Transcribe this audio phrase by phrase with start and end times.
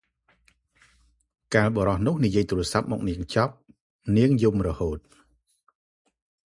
[1.55, 3.53] កាលបុរសនោះនិយាយទូរស័ព្ទមកនាងចប់
[4.17, 4.97] នាងយំរហូត។